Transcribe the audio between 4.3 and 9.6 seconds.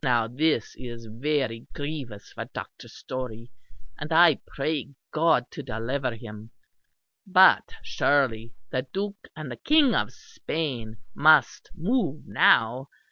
pray God to deliver him; but surely the Duke and the